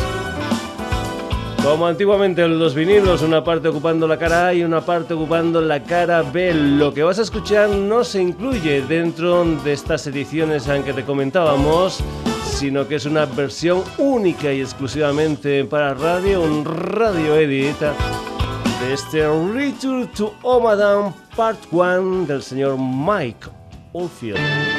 [1.65, 5.61] Como antiguamente en los vinilos, una parte ocupando la cara A y una parte ocupando
[5.61, 6.55] la cara B.
[6.55, 11.05] Lo que vas a escuchar no se incluye dentro de estas ediciones en que te
[11.05, 11.99] comentábamos,
[12.45, 17.77] sino que es una versión única y exclusivamente para radio, un radio edit
[18.81, 23.49] de este Return to Omadam Part 1 del señor Mike
[23.93, 24.78] Oldfield.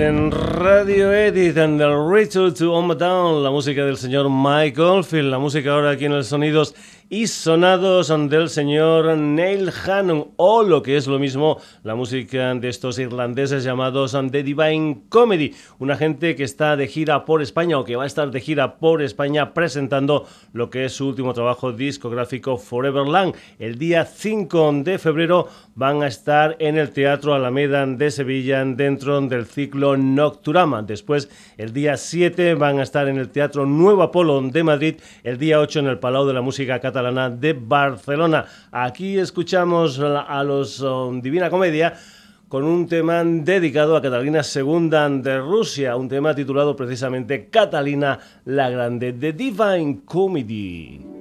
[0.00, 5.30] En Radio Edit and the Return to Home Down, la música del señor Michael Field,
[5.30, 6.74] la música ahora aquí en el Sonidos
[7.12, 12.68] y sonados del señor Neil Hannon, o lo que es lo mismo, la música de
[12.68, 17.84] estos irlandeses llamados The Divine Comedy, una gente que está de gira por España o
[17.84, 21.72] que va a estar de gira por España presentando lo que es su último trabajo
[21.72, 23.34] discográfico Foreverland.
[23.58, 29.20] El día 5 de febrero van a estar en el Teatro Alameda de Sevilla dentro
[29.22, 30.82] del ciclo Nocturama.
[30.82, 31.28] Después,
[31.58, 35.58] el día 7 van a estar en el Teatro Nuevo Apolo de Madrid, el día
[35.58, 36.99] 8 en el Palau de la Música Catalana
[37.30, 38.44] de Barcelona.
[38.70, 41.94] Aquí escuchamos a los um, Divina Comedia
[42.48, 48.68] con un tema dedicado a Catalina II de Rusia, un tema titulado precisamente Catalina la
[48.68, 51.19] Grande, The Divine Comedy.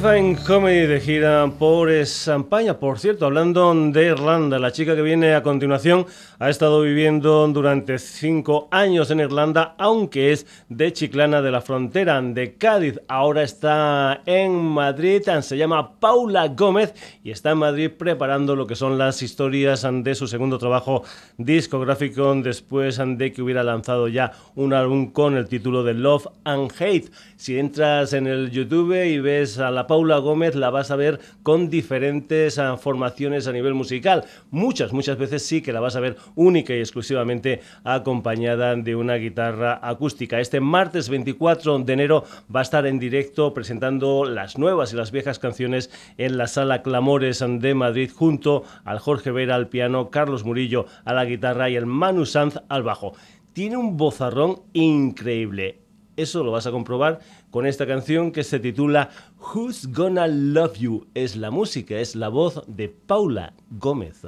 [0.00, 2.78] Divine Comedy de gira por España.
[2.78, 6.06] Por cierto, hablando de Irlanda, la chica que viene a continuación
[6.38, 12.22] ha estado viviendo durante cinco años en Irlanda, aunque es de Chiclana de la Frontera,
[12.22, 13.00] de Cádiz.
[13.08, 18.76] Ahora está en Madrid, se llama Paula Gómez y está en Madrid preparando lo que
[18.76, 21.02] son las historias de su segundo trabajo
[21.38, 26.70] discográfico después de que hubiera lanzado ya un álbum con el título de Love and
[26.78, 27.10] Hate.
[27.36, 31.18] Si entras en el YouTube y ves a la Paula Gómez, la vas a ver
[31.42, 34.24] con diferentes ah, formaciones a nivel musical.
[34.52, 39.16] Muchas, muchas veces sí que la vas a ver única y exclusivamente acompañada de una
[39.16, 40.38] guitarra acústica.
[40.38, 45.10] Este martes 24 de enero va a estar en directo presentando las nuevas y las
[45.10, 50.44] viejas canciones en la sala Clamores de Madrid junto al Jorge Vera al piano, Carlos
[50.44, 53.14] Murillo a la guitarra y el Manu Sanz al bajo.
[53.54, 55.87] Tiene un bozarrón increíble.
[56.18, 57.20] Eso lo vas a comprobar
[57.52, 61.06] con esta canción que se titula Who's Gonna Love You.
[61.14, 64.22] Es la música, es la voz de Paula Gómez.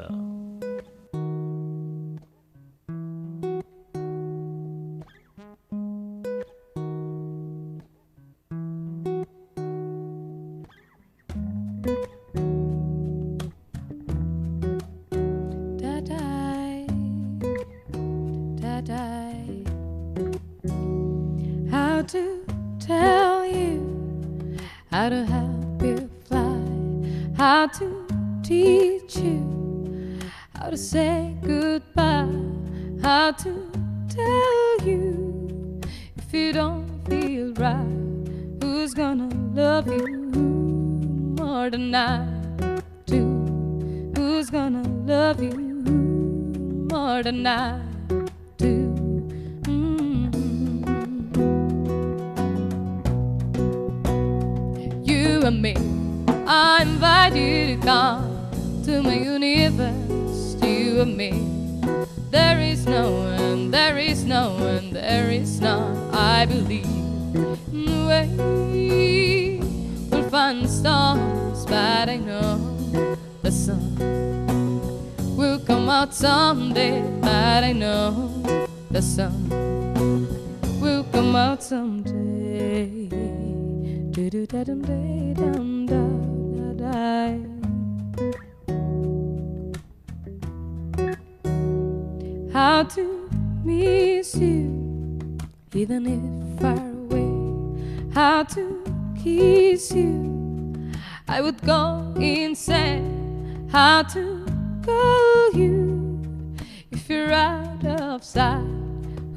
[22.11, 22.45] To
[22.81, 24.57] tell you
[24.91, 26.59] how to help you fly,
[27.37, 28.05] how to
[28.43, 30.19] teach you
[30.57, 32.27] how to say goodbye,
[33.01, 33.71] how to
[34.09, 35.81] tell you
[36.17, 40.09] if you don't feel right, who's gonna love you
[41.39, 42.27] more than I
[43.07, 43.25] do?
[44.17, 45.55] Who's gonna love you
[46.91, 47.90] more than I
[55.61, 55.75] me,
[56.47, 60.57] I invite you to come to my universe.
[60.63, 61.33] You and me,
[62.31, 66.15] there is no one, there is no one, there is none.
[66.15, 66.91] I believe
[68.11, 69.59] way
[70.11, 72.59] we'll find the stars, but I know
[73.43, 73.83] the sun
[75.37, 77.03] will come out someday.
[77.21, 78.43] But I know
[78.91, 79.35] the sun
[80.81, 83.40] will come out someday.
[84.21, 86.03] Do do da dum day dum da
[86.59, 87.39] da da.
[92.53, 93.31] How to
[93.65, 95.39] miss you,
[95.73, 97.33] even if far away.
[98.13, 98.85] How to
[99.23, 100.93] kiss you,
[101.27, 103.71] I would go insane.
[103.73, 104.45] How to
[104.85, 106.53] call you
[106.91, 108.69] if you're out of sight.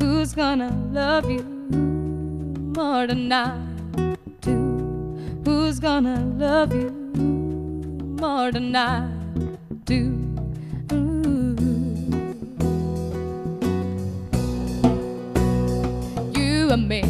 [0.02, 1.44] Who's gonna love you
[2.76, 3.73] more than I?
[5.46, 6.90] Who's gonna love you
[8.20, 9.10] more than I
[9.84, 10.18] do?
[16.40, 17.04] You and me,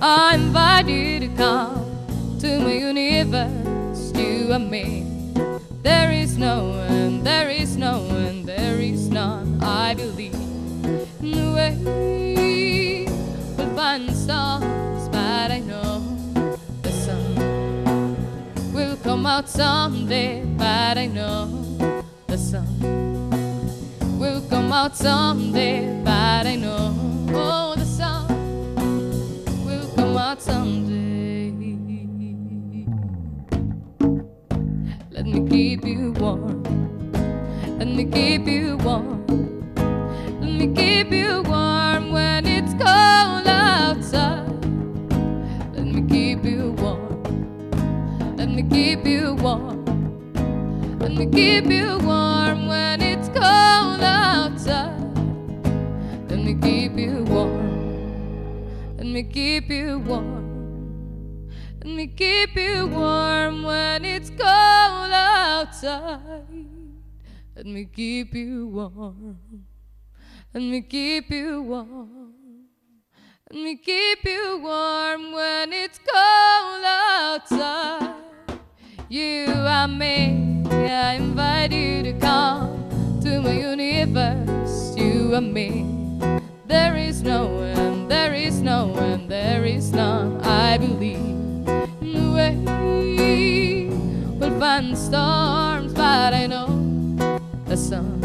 [0.00, 1.84] I invite you to come
[2.40, 4.12] to my universe.
[4.14, 5.04] You and me,
[5.82, 9.62] there is no one, there is no one, there is none.
[9.62, 10.34] I believe
[11.20, 13.04] in the way
[13.58, 15.87] we'll find stars, but I know
[19.28, 20.42] out someday.
[20.56, 21.46] But I know
[22.26, 22.66] the sun
[24.18, 26.00] will come out someday.
[26.02, 26.94] But I know
[27.34, 28.26] oh, the sun
[29.66, 31.52] will come out someday.
[35.10, 36.62] Let me keep you warm.
[37.78, 39.26] Let me keep you warm.
[40.40, 44.47] Let me keep you warm when it's cold outside.
[48.78, 49.84] Keep you warm.
[51.18, 55.16] Me keep you warm when it's cold outside.
[56.30, 58.96] Let me keep you warm.
[58.96, 61.50] Let me keep you warm.
[61.82, 66.44] Let me keep you warm when it's cold outside.
[67.56, 69.40] Let me keep you warm.
[70.54, 72.32] Let me keep you warm.
[73.50, 78.27] Let me keep you warm when it's cold outside.
[79.10, 82.90] You and me, I invite you to come
[83.22, 84.94] to my universe.
[84.98, 86.20] You and me,
[86.66, 90.42] there is no one, there is no one, there is none.
[90.42, 91.64] I believe
[92.02, 93.88] the way
[94.36, 96.68] we'll find the storms, but I know
[97.64, 98.20] the sun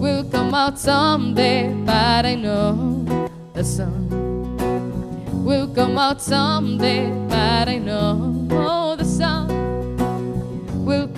[0.00, 1.74] will come out someday.
[1.84, 3.04] But I know
[3.52, 4.08] the sun
[5.44, 7.10] will come out someday.
[7.28, 9.41] But I know oh, the sun
[10.84, 11.12] will.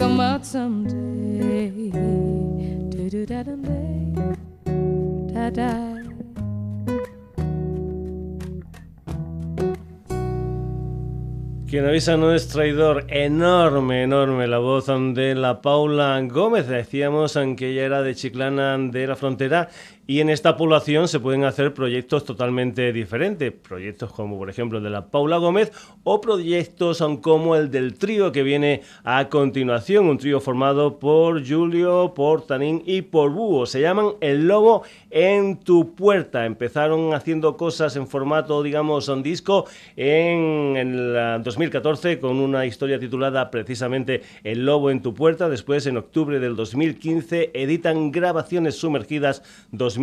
[11.75, 13.05] Quien avisa no es traidor.
[13.09, 16.69] Enorme, enorme la voz de la Paula Gómez.
[16.69, 19.69] Decíamos que ella era de Chiclana de la Frontera
[20.07, 23.53] y en esta población se pueden hacer proyectos totalmente diferentes.
[23.53, 28.31] Proyectos como, por ejemplo, el de la Paula Gómez o proyectos como el del trío
[28.31, 30.07] que viene a continuación.
[30.07, 33.65] Un trío formado por Julio, por Tanín y por Búho.
[33.65, 36.45] Se llaman El Lobo en tu puerta.
[36.45, 39.65] Empezaron haciendo cosas en formato, digamos, en disco
[39.97, 45.49] en el 2014 con una historia titulada precisamente El Lobo en tu puerta.
[45.49, 49.43] Después, en octubre del 2015, editan grabaciones sumergidas
[49.73, 49.94] 2015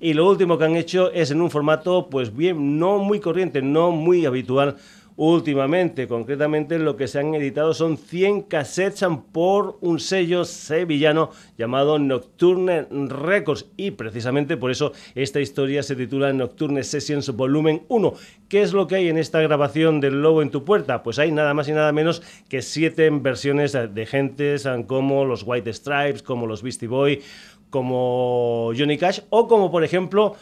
[0.00, 3.62] y lo último que han hecho es en un formato pues bien no muy corriente,
[3.62, 4.76] no muy habitual
[5.20, 6.08] últimamente.
[6.08, 12.86] Concretamente lo que se han editado son 100 cassettes por un sello sevillano llamado Nocturne
[12.90, 18.14] Records y precisamente por eso esta historia se titula Nocturne Sessions Volumen 1.
[18.48, 21.02] ¿Qué es lo que hay en esta grabación del Lobo en tu puerta?
[21.02, 25.72] Pues hay nada más y nada menos que siete versiones de gentes como los White
[25.74, 27.20] Stripes, como los Beastie Boy,
[27.70, 30.34] como Johnny Cash o como por ejemplo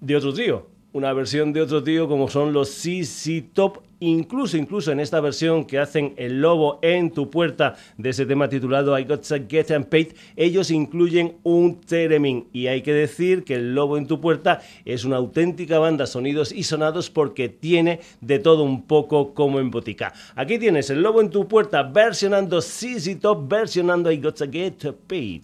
[0.00, 4.90] de otro trío una versión de otro tío como son los CC Top incluso incluso
[4.90, 9.04] en esta versión que hacen El Lobo en tu puerta de ese tema titulado I
[9.04, 13.74] Got to Get and Paid, ellos incluyen un Teremin y hay que decir que El
[13.74, 18.64] Lobo en tu puerta es una auténtica banda sonidos y sonados porque tiene de todo
[18.64, 20.12] un poco como en botica.
[20.34, 24.94] Aquí tienes El Lobo en tu puerta versionando CC Top, versionando I Got to Get
[25.06, 25.42] Paid.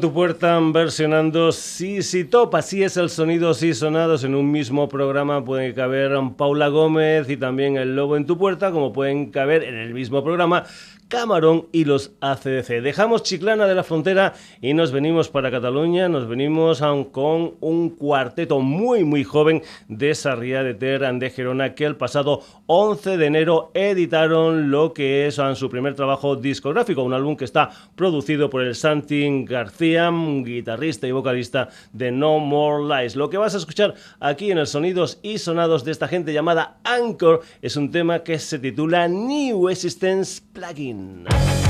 [0.00, 2.56] Tu puerta versionando sí, top.
[2.56, 5.44] Así es el sonido, sí, sonados en un mismo programa.
[5.44, 9.76] Pueden caber Paula Gómez y también El Lobo en tu puerta, como pueden caber en
[9.76, 10.64] el mismo programa
[11.10, 12.80] Camarón y los ACDC.
[12.82, 18.60] Dejamos Chiclana de la Frontera y nos venimos para Cataluña, nos venimos con un cuarteto
[18.60, 23.72] muy muy joven de Sarriá de Ter de Gerona que el pasado 11 de enero
[23.74, 28.76] editaron lo que es su primer trabajo discográfico, un álbum que está producido por el
[28.76, 33.16] Santi García, guitarrista y vocalista de No More Lies.
[33.16, 36.78] Lo que vas a escuchar aquí en el Sonidos y Sonados de esta gente llamada
[36.84, 40.99] Anchor es un tema que se titula New Existence Plugin.
[41.00, 41.69] Anchor,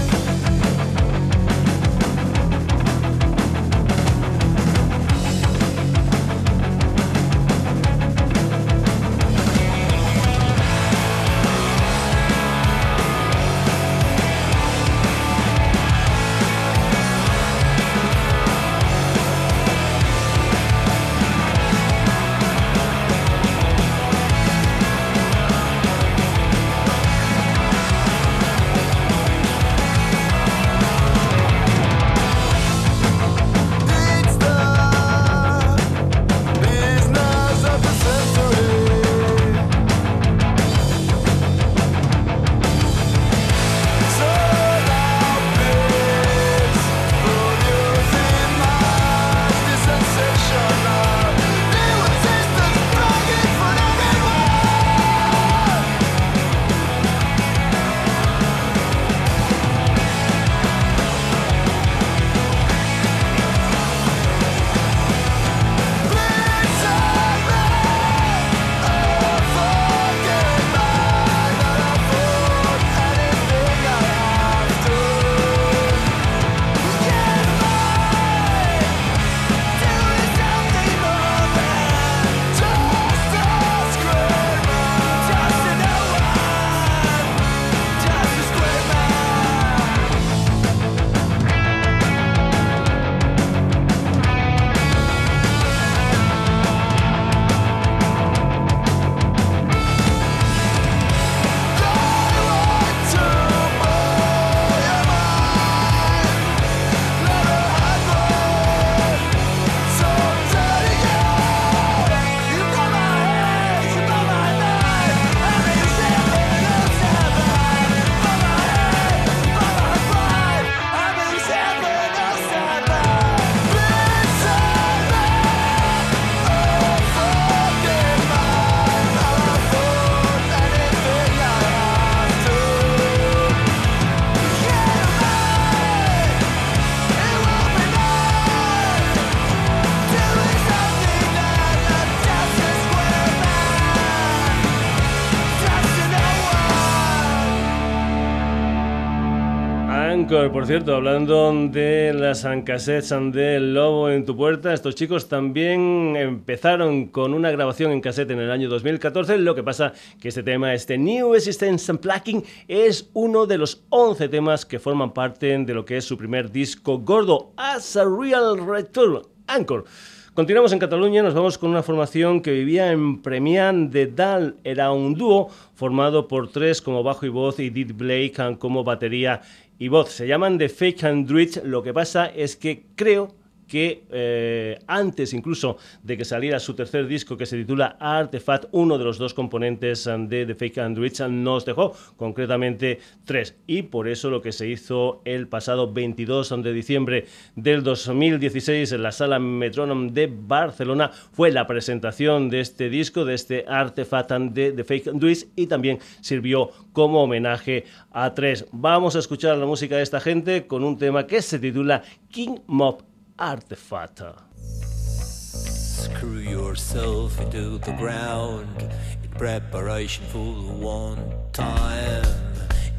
[150.61, 157.07] por cierto, hablando de las cassettes del Lobo en tu puerta, estos chicos también empezaron
[157.07, 159.39] con una grabación en cassette en el año 2014.
[159.39, 164.29] Lo que pasa que este tema, este New Existence Unplugging, es uno de los 11
[164.29, 168.59] temas que forman parte de lo que es su primer disco gordo, As a Real
[168.63, 169.87] Return, Anchor.
[170.35, 174.57] Continuamos en Cataluña, nos vamos con una formación que vivía en Premián de Dal.
[174.63, 179.43] Era un dúo formado por tres como bajo y voz y Did Blake como batería
[179.81, 180.11] y voz.
[180.11, 181.63] Se llaman The Fake Androids.
[181.65, 183.35] Lo que pasa es que creo
[183.71, 188.99] que eh, antes incluso de que saliera su tercer disco que se titula Artefact, uno
[188.99, 193.57] de los dos componentes de The Fake Androids um, nos dejó, concretamente tres.
[193.69, 199.03] Y por eso lo que se hizo el pasado 22 de diciembre del 2016 en
[199.03, 204.73] la sala Metronom de Barcelona fue la presentación de este disco, de este Artefact de
[204.73, 208.67] The Fake Androids y también sirvió como homenaje a tres.
[208.73, 212.57] Vamos a escuchar la música de esta gente con un tema que se titula King
[212.67, 213.10] Mob
[213.41, 214.37] Artefact.
[214.59, 218.83] Screw yourself into the ground
[219.23, 221.19] in preparation for the one
[221.55, 222.23] time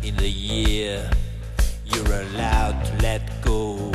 [0.01, 1.07] in the year
[1.85, 3.91] you're allowed to let go.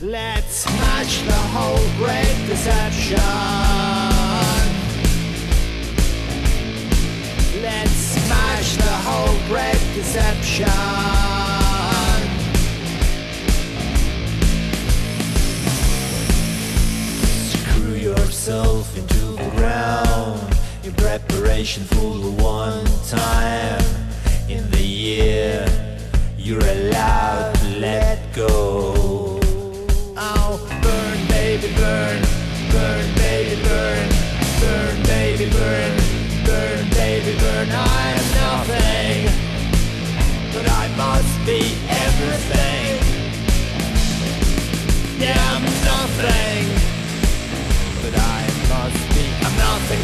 [0.00, 3.18] Let's smash the whole great deception.
[7.60, 11.25] Let's smash the whole great deception.
[21.18, 23.82] Preparation for the one time
[24.50, 25.64] in the year
[26.36, 28.95] you're allowed to let go.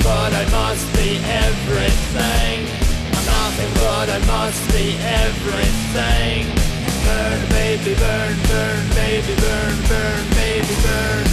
[0.02, 2.66] But I must be everything.
[3.14, 6.46] I'm nothing but I must be everything.
[7.04, 11.26] Burn, baby, burn, burn, baby, burn, burn, baby, burn.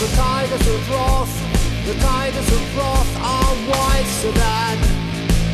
[0.00, 1.34] The tigers of wrath,
[1.86, 5.01] the tigers of wrath are wise to that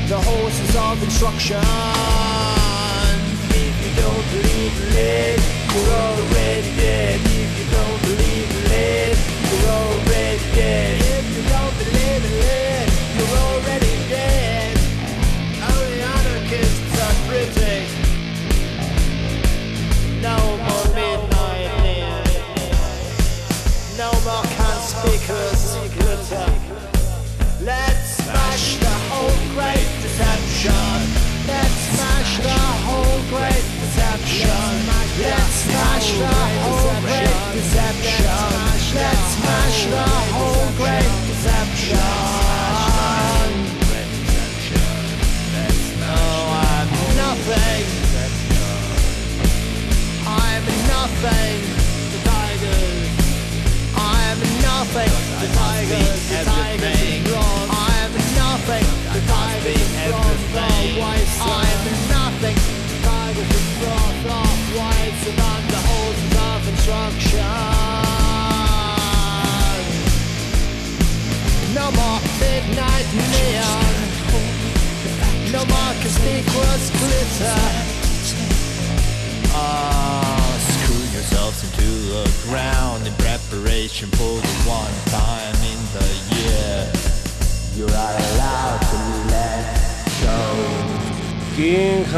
[0.09, 1.61] the horses of instruction.
[3.53, 5.41] If you don't believe in it,
[5.75, 7.21] you're already dead.
[7.21, 9.19] If you don't believe it,
[9.53, 10.97] you're already dead.
[10.97, 14.73] If you don't believe in it, you're already dead.
[15.77, 17.17] Only anarchists are.
[20.23, 21.69] No more midnight
[23.99, 24.59] No more.
[27.61, 29.98] Let's smash the whole great
[30.59, 32.51] Let's smash the
[32.83, 34.51] whole great deception.
[35.23, 38.27] Let's smash the whole great deception.
[38.99, 40.03] Let's smash the
[40.35, 41.99] whole great deception.
[50.27, 51.63] I'm nothing.
[52.11, 53.15] The tigers.
[53.95, 55.15] I'm nothing.
[55.39, 56.21] The tigers.
[56.29, 57.31] The tigers.
[57.71, 59.08] I'm nothing
[59.61, 61.58] cross the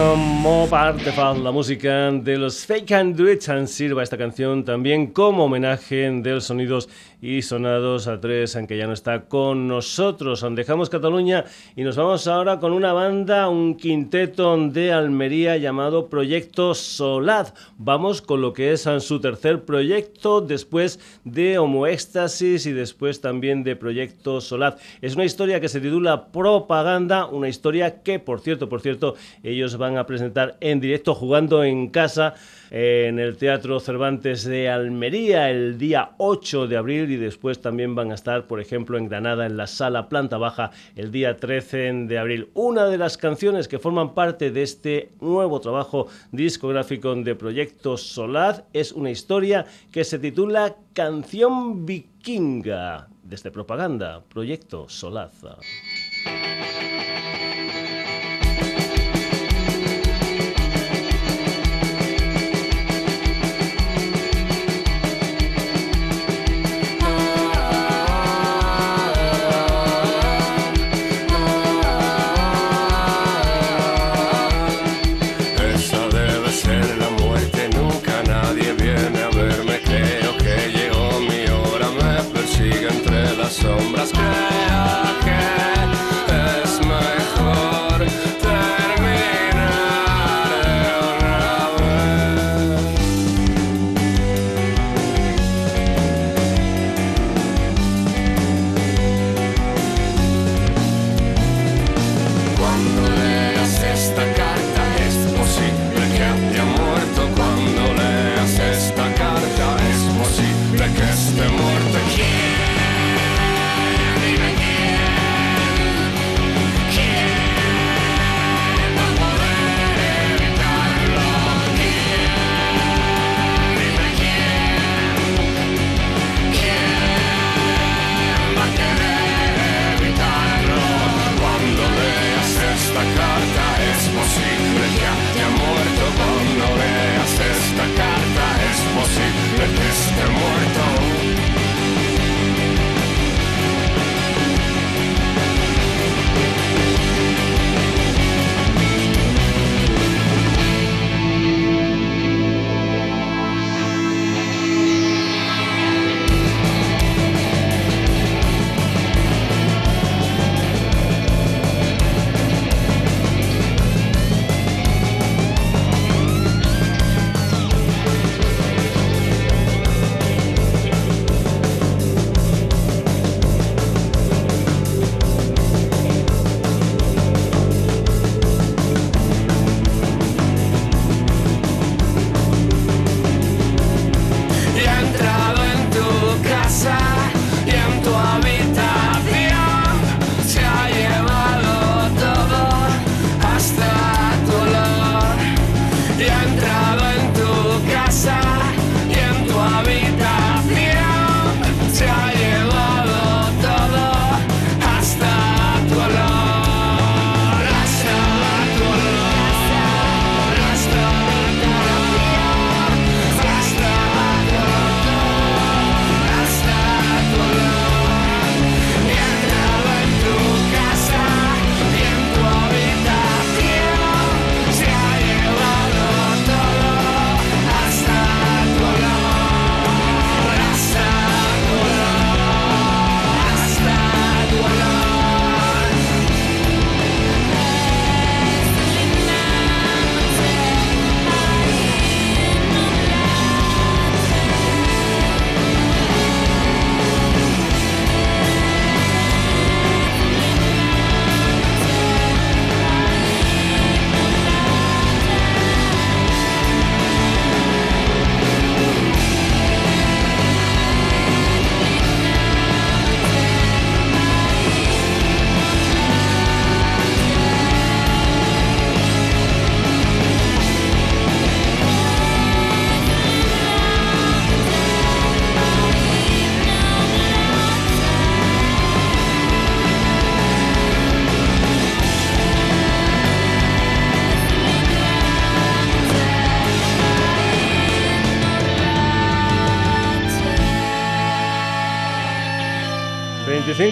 [0.00, 5.08] King Mob Artefact, la música de los Fake and Do It, sirva esta canción también
[5.08, 6.88] como homenaje de los sonidos
[7.20, 10.42] y sonados a tres, aunque ya no está con nosotros.
[10.52, 11.44] Dejamos Cataluña
[11.76, 17.48] y nos vamos ahora con una banda, un quinteto de Almería llamado Proyecto Solad.
[17.76, 23.64] Vamos con lo que es su tercer proyecto después de Homo Éxtasis y después también
[23.64, 24.78] de Proyecto Solad.
[25.02, 29.76] Es una historia que se titula Propaganda, una historia que, por cierto, por cierto, Ellos
[29.76, 32.34] van a presentar en directo jugando en casa
[32.70, 38.12] en el Teatro Cervantes de Almería el día 8 de abril y después también van
[38.12, 42.18] a estar, por ejemplo, en Granada en la sala planta baja el día 13 de
[42.18, 42.50] abril.
[42.54, 48.62] Una de las canciones que forman parte de este nuevo trabajo discográfico de Proyecto Solaz
[48.72, 53.08] es una historia que se titula Canción Vikinga.
[53.22, 55.56] Desde Propaganda, Proyecto Solaza.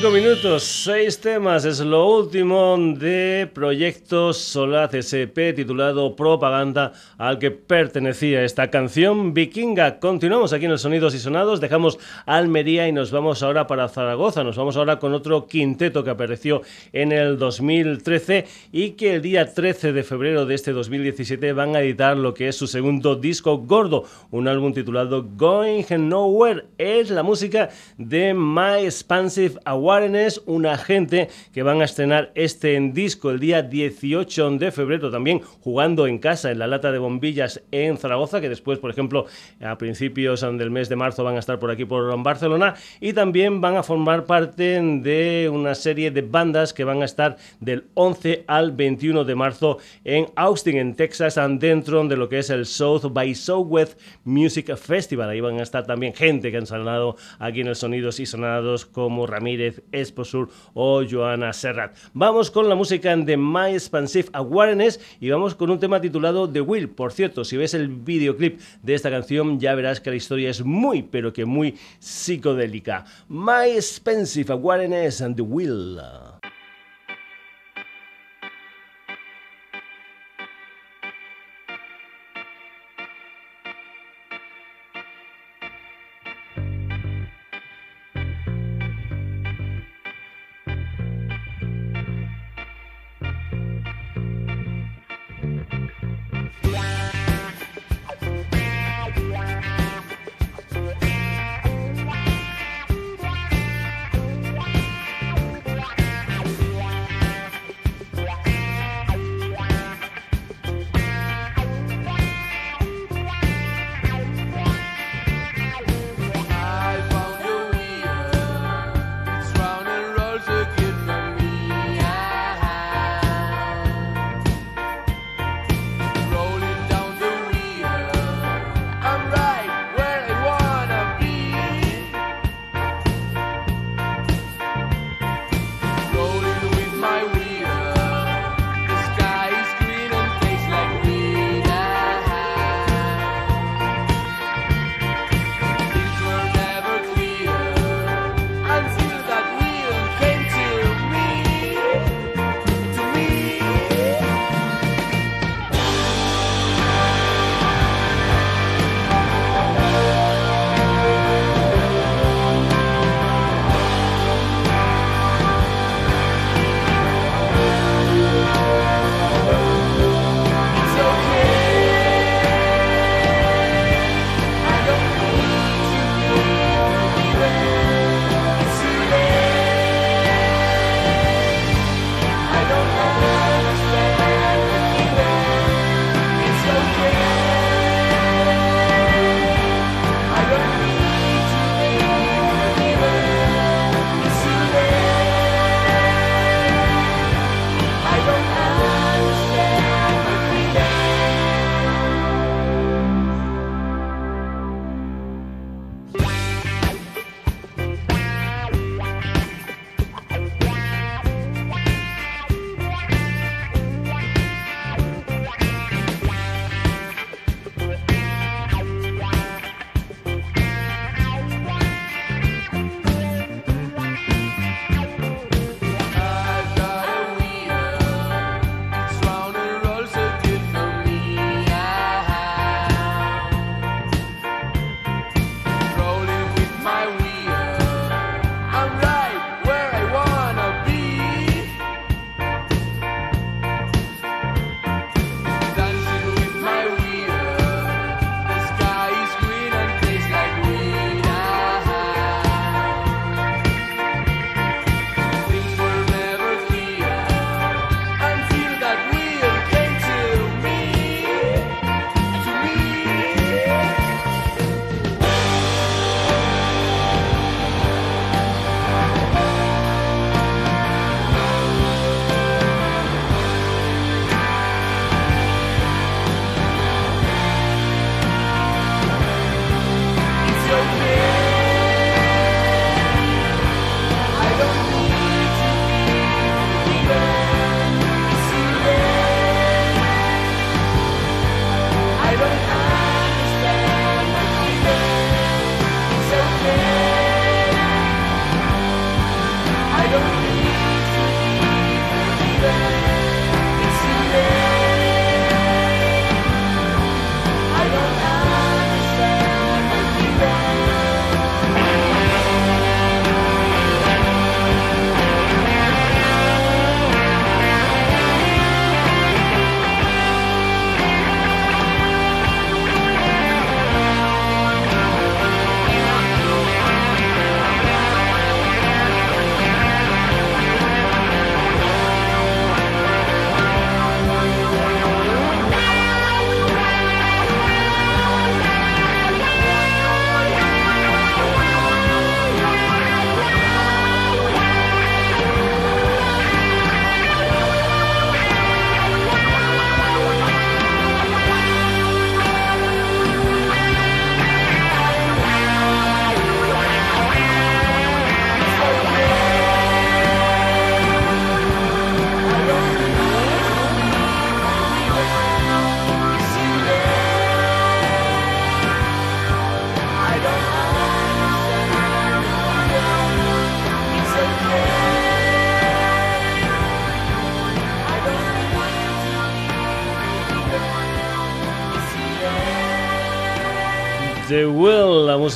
[0.01, 7.51] 5 minutos, 6 temas, es lo último de Proyecto Solaz SP titulado Propaganda al que
[7.51, 9.99] pertenecía esta canción vikinga.
[9.99, 14.45] Continuamos aquí en los sonidos y sonados, dejamos Almería y nos vamos ahora para Zaragoza,
[14.45, 19.53] nos vamos ahora con otro quinteto que apareció en el 2013 y que el día
[19.53, 23.59] 13 de febrero de este 2017 van a editar lo que es su segundo disco
[23.59, 29.88] gordo, un álbum titulado Going Nowhere, es la música de My Expansive Award.
[29.89, 35.41] Awareness, una gente que van a estrenar este disco el día 18 de febrero, también
[35.41, 39.25] jugando en casa en la lata de bombillas en Zaragoza, que después, por ejemplo,
[39.63, 43.63] a principios del mes de marzo van a estar por aquí por Barcelona y también
[43.63, 48.45] van a formar parte de una serie de bandas que van a estar del 11
[48.47, 53.11] al 21 de marzo en Austin, en Texas, dentro de lo que es el South
[53.11, 55.31] by Southwest Music Festival.
[55.31, 58.85] Ahí van a estar también gente que han sonado aquí en el Sonidos y Sonados
[58.85, 61.97] como Ramírez Esposur o Joana Serrat.
[62.13, 66.61] Vamos con la música de My Expansive Awareness y vamos con un tema titulado The
[66.61, 66.89] Will.
[66.89, 70.65] Por cierto, si ves el videoclip de esta canción ya verás que la historia es
[70.65, 73.05] muy, pero que muy psicodélica.
[73.29, 75.99] My Expensive Awareness and The Will.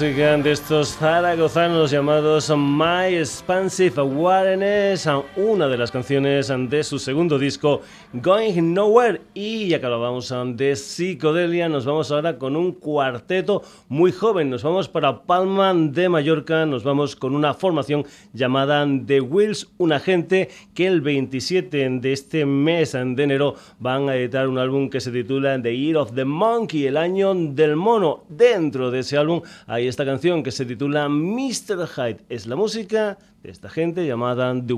[0.03, 7.39] Música de estos zaragozanos llamados My Expansive Awareness, una de las canciones de su segundo
[7.39, 7.83] disco
[8.13, 9.21] Going Nowhere.
[9.33, 14.51] Y ya que hablábamos de psicodelia, nos vamos ahora con un cuarteto muy joven.
[14.51, 20.01] Nos vamos para Palma de Mallorca, nos vamos con una formación llamada The Wills, una
[20.01, 25.01] gente que el 27 de este mes de enero van a editar un álbum que
[25.01, 28.25] se titula The Year of the Monkey, el año del mono.
[28.29, 31.87] Dentro de ese álbum hay esta canción que se titula Mr.
[31.87, 32.25] Hyde.
[32.31, 34.73] Es la música de esta gente llamada The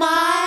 [0.00, 0.41] mind.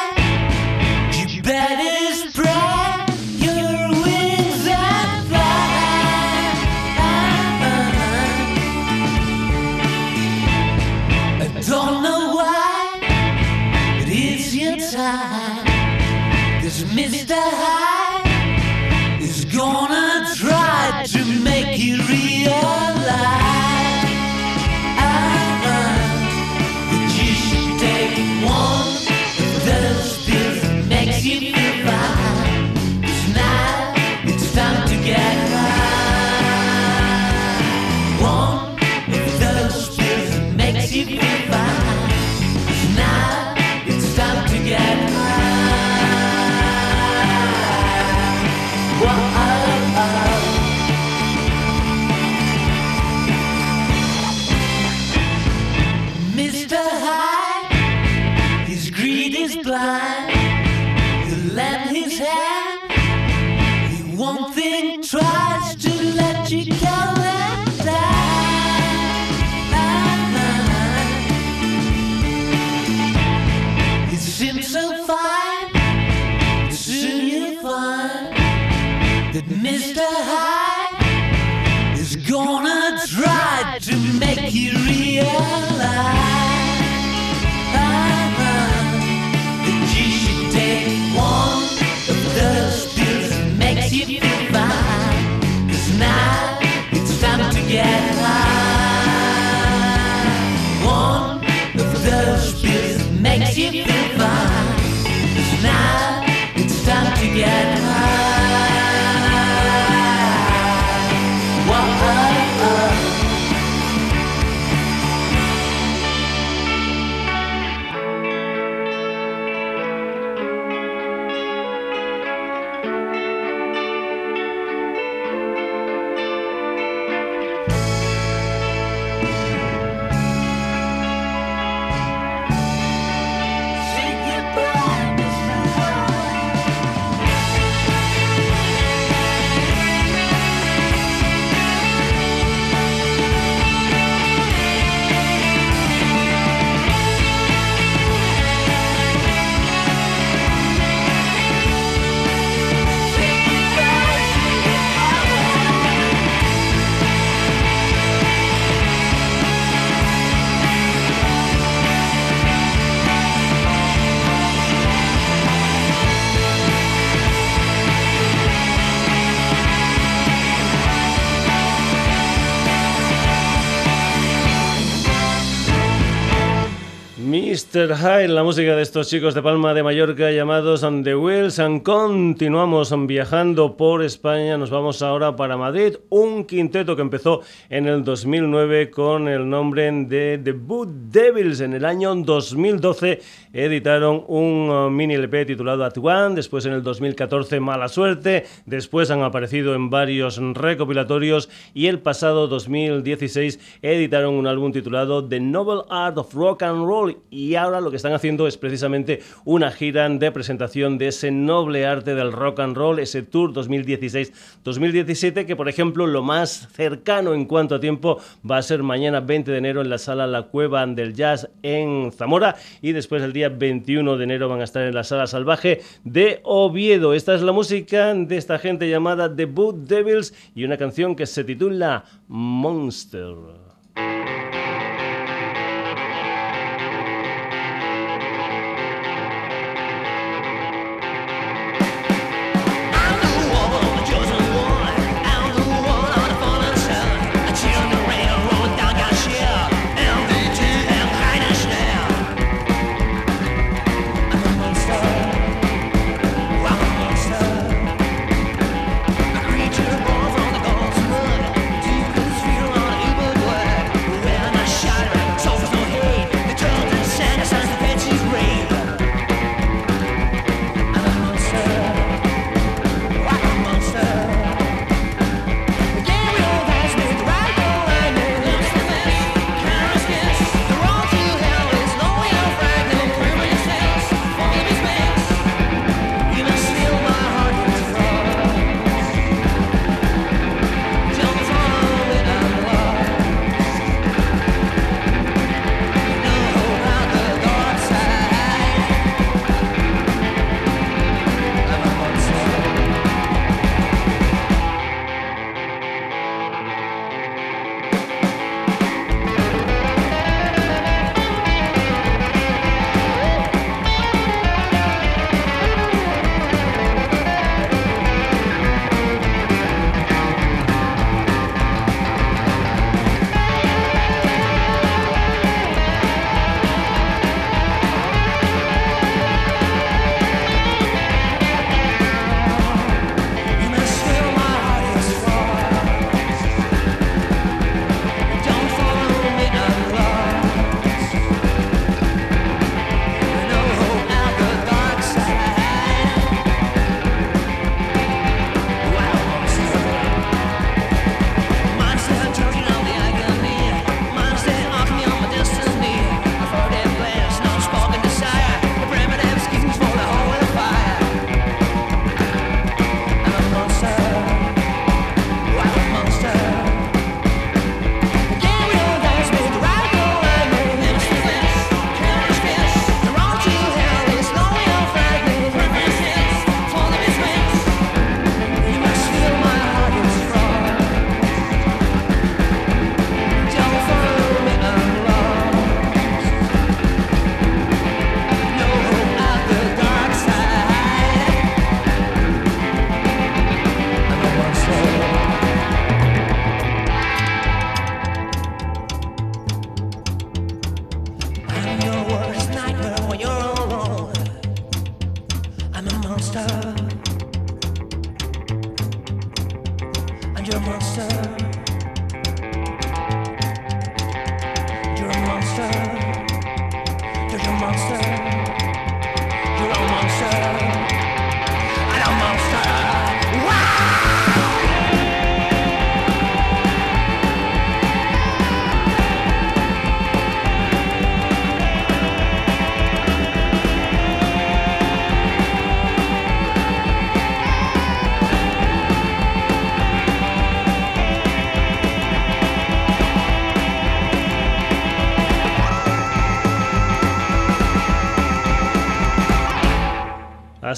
[177.76, 177.98] Mr.
[177.98, 181.84] Hyde, la música de estos chicos de Palma de Mallorca llamados On The Wheels and
[181.84, 188.06] continuamos viajando por España, nos vamos ahora para Madrid, un quinteto que empezó en el
[188.06, 193.20] 2009 con el nombre de The Boot Devils, en el año 2012
[193.52, 199.12] editaron un uh, mini LP titulado At One, después en el 2014 Mala Suerte, después
[199.12, 205.84] han aparecido en varios recopilatorios y el pasado 2016 editaron un álbum titulado The Noble
[205.90, 207.18] Art of Rock and Roll
[207.66, 212.16] ahora lo que están haciendo es precisamente una gira de presentación de ese noble arte
[212.16, 217.76] del rock and roll, ese tour 2016-2017 que por ejemplo lo más cercano en cuanto
[217.76, 221.14] a tiempo va a ser mañana 20 de enero en la sala La Cueva del
[221.14, 225.04] Jazz en Zamora y después el día 21 de enero van a estar en la
[225.04, 227.14] sala Salvaje de Oviedo.
[227.14, 231.26] Esta es la música de esta gente llamada The Boot Devils y una canción que
[231.26, 233.65] se titula Monster.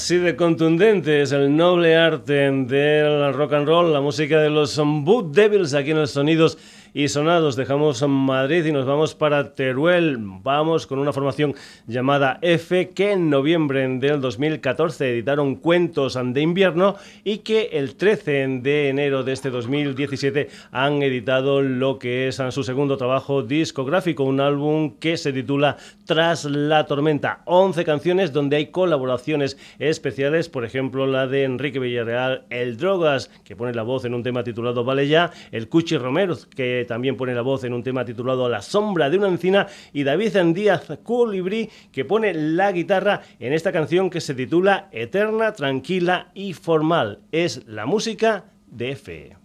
[0.08, 4.78] Así de contundente es el noble arte del rock and roll, la música de los
[4.78, 6.58] Boot Devils aquí en los sonidos
[6.98, 7.56] y sonados.
[7.56, 10.18] Dejamos Madrid y nos vamos para Teruel.
[10.20, 11.54] Vamos con una formación
[11.86, 18.62] llamada F que en noviembre del 2014 editaron Cuentos de invierno y que el 13
[18.64, 24.42] de enero de este 2017 han editado lo que es su segundo trabajo discográfico, un
[24.42, 27.42] álbum que se titula Tras la tormenta.
[27.46, 33.56] 11 canciones donde hay colaboraciones especiales, por ejemplo la de Enrique Villarreal, El Drogas, que
[33.56, 37.36] pone la voz en un tema titulado Vale ya, el Cuchi Romero, que también pone
[37.36, 41.70] la voz en un tema titulado La sombra de una encina, y David Díaz Colibrí,
[41.92, 47.20] que pone la guitarra en esta canción que se titula Eterna, Tranquila y Formal.
[47.32, 49.37] Es la música de F.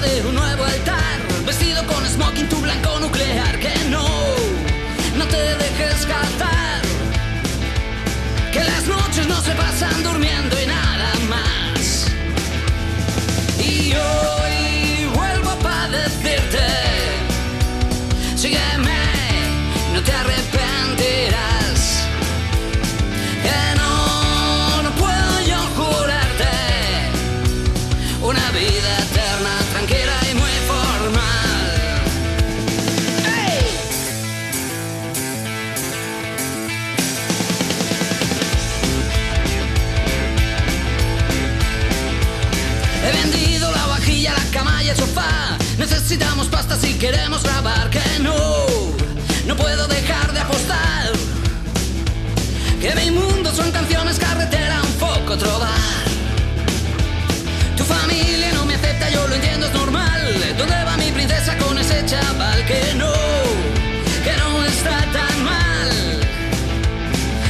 [0.00, 3.58] de un nuevo altar, vestido con smoking, tu blanco nuclear.
[3.58, 4.06] Que no,
[5.16, 6.82] no te dejes catar.
[8.52, 12.06] Que las noches no se pasan durmiendo y nada más.
[13.58, 14.39] Y hoy
[47.00, 47.88] queremos grabar.
[47.90, 48.36] Que no,
[49.46, 51.10] no puedo dejar de apostar.
[52.80, 56.04] Que mi mundo son canciones, carretera, un poco trobar.
[57.76, 60.20] Tu familia no me acepta, yo lo entiendo, es normal.
[60.58, 62.64] ¿Dónde va mi princesa con ese chaval?
[62.66, 63.12] Que no,
[64.24, 65.90] que no está tan mal.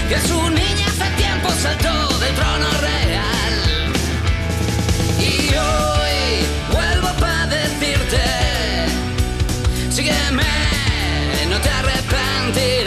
[0.09, 3.55] Que su niña hace tiempo saltó del trono real.
[5.19, 5.90] Y hoy
[12.41, 12.80] arrepentirás.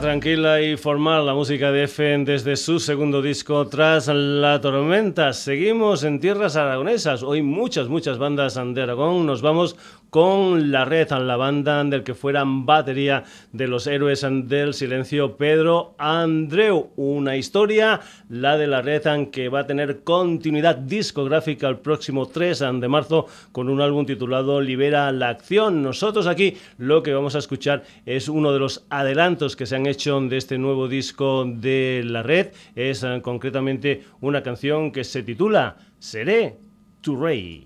[0.00, 5.32] Tranquila y formal, la música de F desde su segundo disco Tras la tormenta.
[5.32, 7.24] Seguimos en tierras aragonesas.
[7.24, 9.26] Hoy muchas, muchas bandas de Aragón.
[9.26, 9.76] Nos vamos
[10.10, 15.94] con La Red, la banda del que fueran batería de los héroes del silencio Pedro
[15.98, 16.90] Andreu.
[16.96, 22.64] Una historia, la de La Red, que va a tener continuidad discográfica el próximo 3
[22.80, 25.82] de marzo con un álbum titulado Libera la Acción.
[25.82, 29.86] Nosotros aquí lo que vamos a escuchar es uno de los adelantos que se han
[29.86, 32.48] hecho de este nuevo disco de La Red.
[32.74, 36.56] Es eh, concretamente una canción que se titula Seré
[37.00, 37.64] tu rey.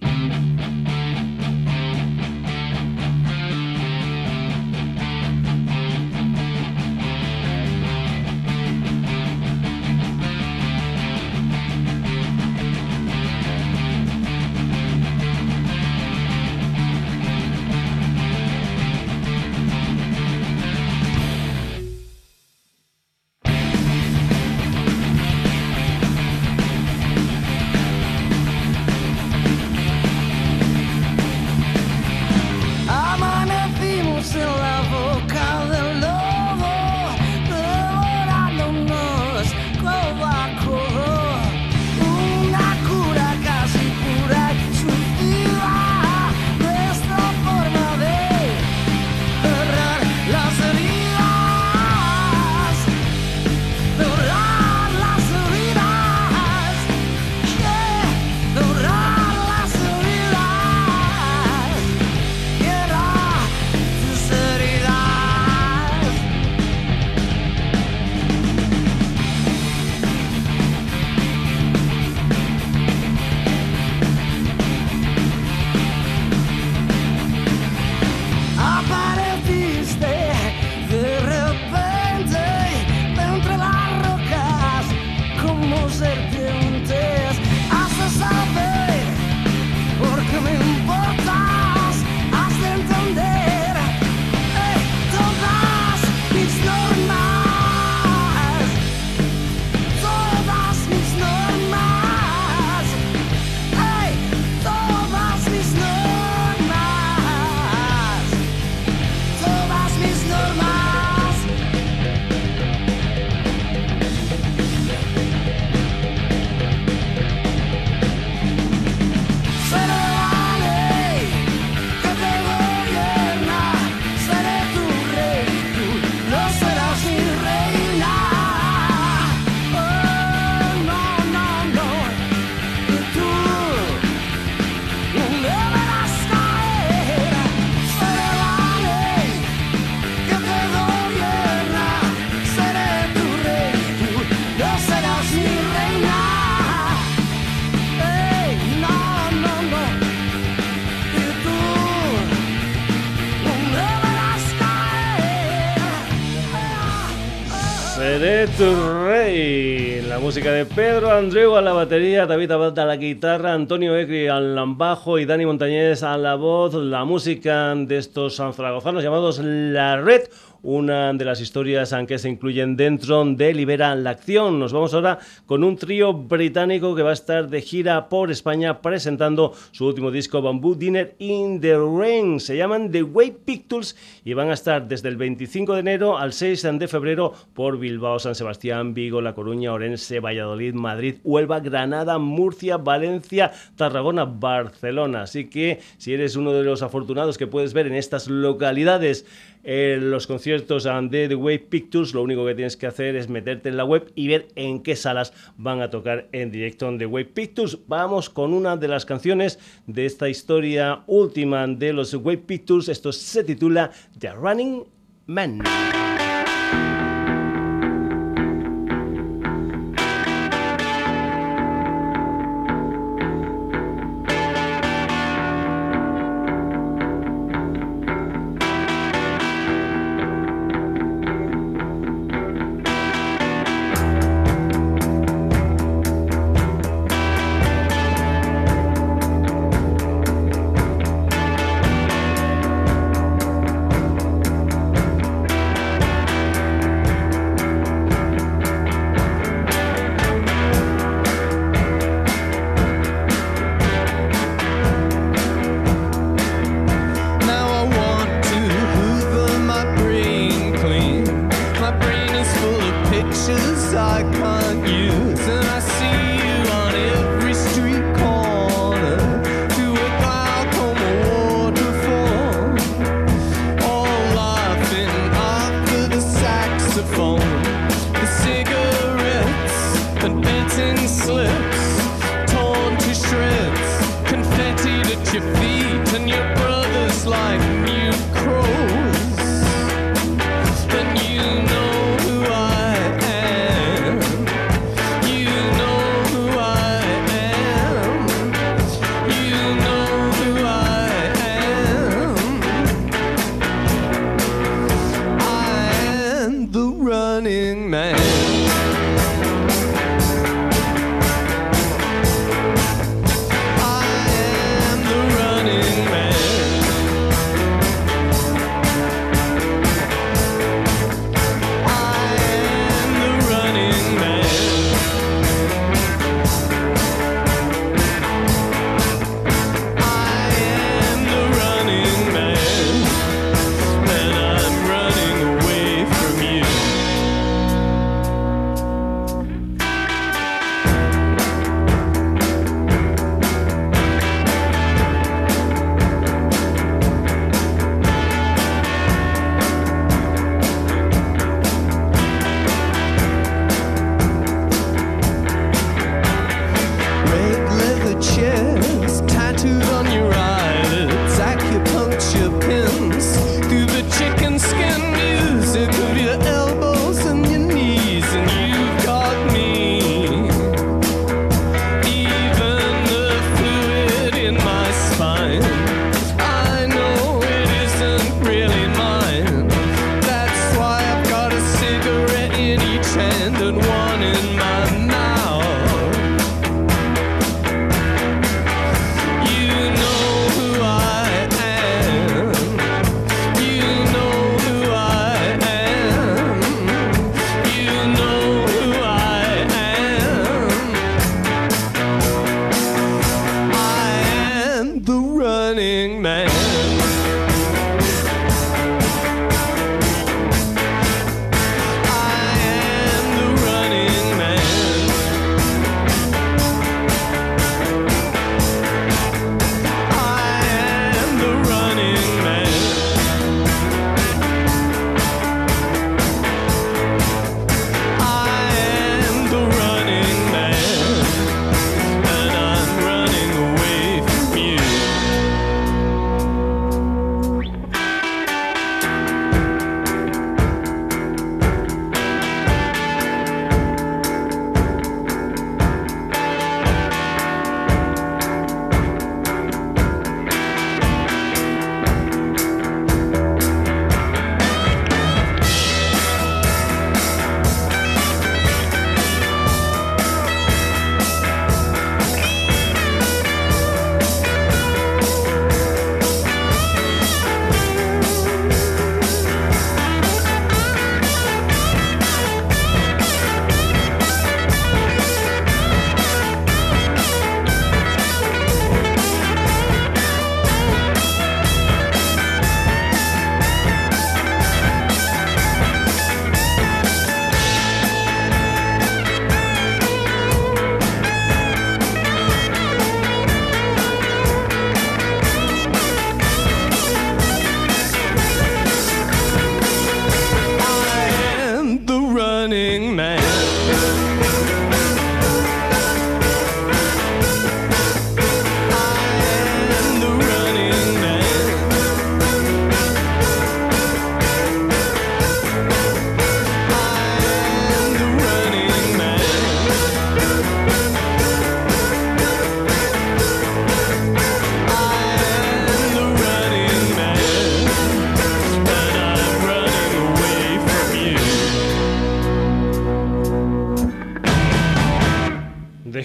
[160.51, 165.21] De Pedro Andreu a la batería, David Abad a la guitarra, Antonio Egri al bajo
[165.21, 166.75] y Dani Montañés a la voz.
[166.75, 170.23] La música de estos zaragozanos llamados La Red
[170.63, 174.59] una de las historias que se incluyen dentro de Libera la Acción.
[174.59, 178.81] Nos vamos ahora con un trío británico que va a estar de gira por España
[178.81, 182.39] presentando su último disco Bamboo Dinner in the Rain.
[182.39, 186.33] Se llaman The Way Pictures y van a estar desde el 25 de enero al
[186.33, 192.19] 6 de febrero por Bilbao, San Sebastián, Vigo, La Coruña, Orense, Valladolid, Madrid, Huelva, Granada,
[192.19, 195.23] Murcia, Valencia, Tarragona, Barcelona.
[195.23, 199.27] Así que si eres uno de los afortunados que puedes ver en estas localidades
[199.65, 203.69] en los conciertos de The Wave Pictures, lo único que tienes que hacer es meterte
[203.69, 207.07] en la web y ver en qué salas van a tocar en directo en The
[207.07, 207.79] Wave Pictures.
[207.87, 212.89] Vamos con una de las canciones de esta historia última de los Wave Pictures.
[212.89, 214.85] Esto se titula The Running
[215.27, 215.63] Man.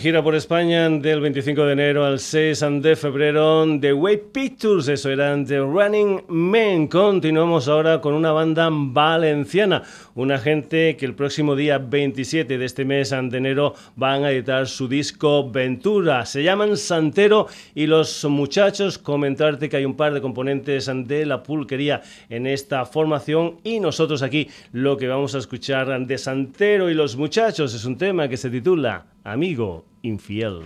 [0.07, 5.09] Gira por España del 25 de enero al 6 de febrero de Way Pictures, eso
[5.09, 6.87] eran The Running Men.
[6.87, 9.83] Continuamos ahora con una banda valenciana,
[10.15, 14.65] una gente que el próximo día 27 de este mes de enero van a editar
[14.67, 16.25] su disco Ventura.
[16.25, 21.43] Se llaman Santero y los muchachos, comentarte que hay un par de componentes de la
[21.43, 26.93] pulquería en esta formación y nosotros aquí lo que vamos a escuchar de Santero y
[26.93, 30.63] los muchachos es un tema que se titula Amigo infiel.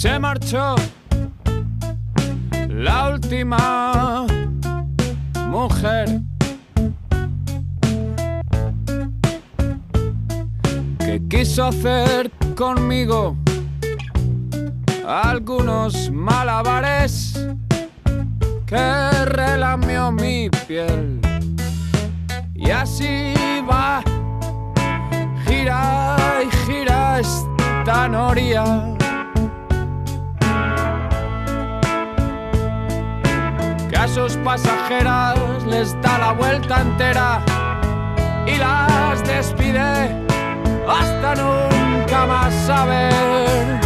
[0.00, 0.76] Se marchó
[2.68, 4.24] la última
[5.48, 6.20] mujer
[11.00, 13.36] que quiso hacer conmigo
[15.04, 17.44] algunos malabares
[18.66, 21.20] que relamió mi piel.
[22.54, 23.34] Y así
[23.68, 24.04] va
[25.44, 28.96] gira y gira esta noria
[34.18, 37.40] sus pasajeras les da la vuelta entera
[38.46, 40.10] y las despide
[40.88, 43.78] hasta nunca más saber.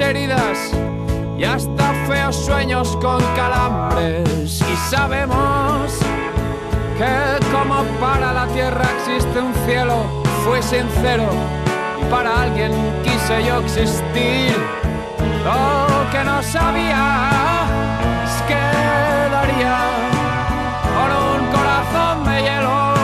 [0.00, 0.70] Heridas
[1.36, 4.60] y hasta feos sueños con calambres.
[4.60, 5.92] Y sabemos
[6.96, 10.04] que como para la tierra existe un cielo,
[10.44, 11.28] fui sincero
[12.00, 12.72] y para alguien
[13.02, 14.56] quise yo existir.
[15.44, 17.64] Lo que no sabía
[18.24, 18.62] es que
[19.30, 19.78] daría
[20.96, 22.94] por un corazón de hielo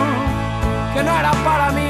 [0.95, 1.84] que no era para mí.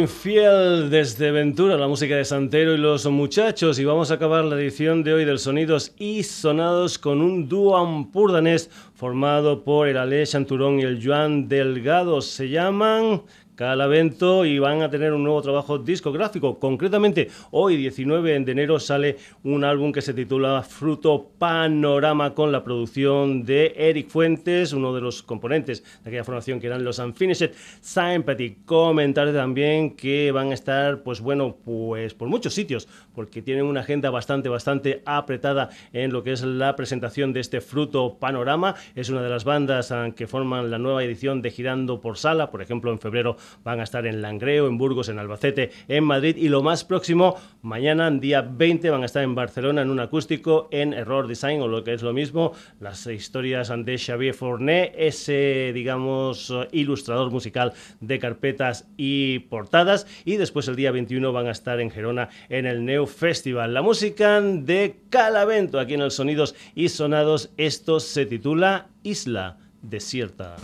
[0.00, 3.78] Infiel desde Ventura, la música de Santero y los muchachos.
[3.78, 7.76] Y vamos a acabar la edición de hoy del Sonidos y Sonados con un dúo
[7.76, 12.22] ampurdanés formado por el Ale Chanturón y el Joan Delgado.
[12.22, 13.22] Se llaman
[13.60, 16.58] Calavento y van a tener un nuevo trabajo discográfico.
[16.58, 22.64] Concretamente, hoy 19 de enero sale un álbum que se titula Fruto Panorama con la
[22.64, 27.50] producción de Eric Fuentes, uno de los componentes de aquella formación que eran los Unfinished
[27.82, 28.60] Sympathy.
[28.64, 33.80] Comentar también que van a estar, pues bueno, pues por muchos sitios, porque tienen una
[33.80, 38.74] agenda bastante, bastante apretada en lo que es la presentación de este Fruto Panorama.
[38.94, 42.50] Es una de las bandas ah, que forman la nueva edición de Girando por Sala.
[42.50, 46.36] Por ejemplo, en febrero van a estar en Langreo, en Burgos, en Albacete, en Madrid
[46.36, 50.68] y lo más próximo, mañana, día 20, van a estar en Barcelona en un acústico
[50.70, 55.72] en Error Design o lo que es lo mismo, las historias de Xavier Fournet, ese,
[55.74, 61.80] digamos, ilustrador musical de carpetas y portadas y después el día 21 van a estar
[61.80, 63.74] en Gerona en el Neo Festival.
[63.74, 70.56] La música de Calavento aquí en el Sonidos y Sonados, esto se titula Isla Desierta.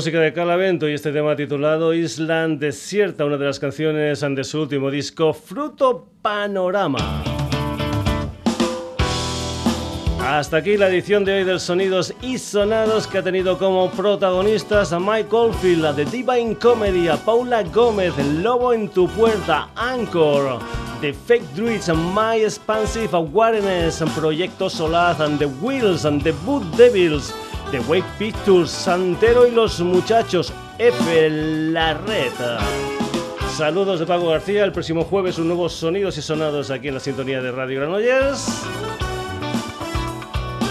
[0.00, 4.62] Música de Calavento y este tema titulado Island Desierta, una de las canciones de su
[4.62, 7.22] último disco Fruto Panorama.
[10.24, 14.94] Hasta aquí la edición de hoy del Sonidos y Sonados que ha tenido como protagonistas
[14.94, 20.60] a Mike Oldfield, a The Divine Comedy, a Paula Gómez, Lobo en tu puerta, Anchor,
[21.02, 27.34] The Fake Druids, My Expansive Awareness, Proyecto Solaz, and The Wheels, and The Boot Devils,
[27.70, 32.32] The Wake Pictures, Santero y los muchachos, F, La Red.
[33.56, 37.00] Saludos de Paco García, el próximo jueves un nuevo Sonidos y Sonados aquí en la
[37.00, 38.64] sintonía de Radio Granollers.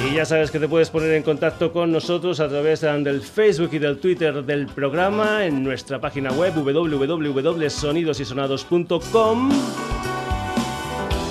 [0.10, 3.70] Y ya sabes que te puedes poner en contacto con nosotros a través del Facebook
[3.72, 9.52] y del Twitter del programa en nuestra página web www.sonidosysonados.com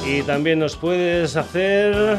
[0.07, 2.17] y también nos puedes hacer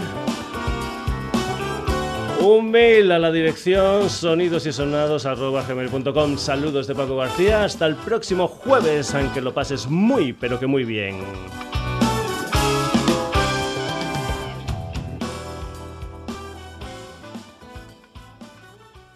[2.42, 9.42] un mail a la dirección sonidosysonados.gmail.com Saludos de Paco García, hasta el próximo jueves, aunque
[9.42, 11.18] lo pases muy pero que muy bien.